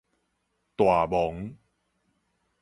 [0.75, 1.55] 大雺